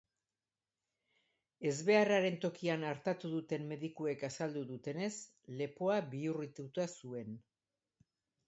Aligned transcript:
Ezbeharraren 1.71 2.39
tokian 2.45 2.85
artatu 2.93 3.31
duten 3.33 3.69
medikuek 3.73 4.25
azaldu 4.31 4.65
dutenez, 4.73 5.13
lepoa 5.61 5.99
bihurrituta 6.15 6.89
zuen. 7.03 7.39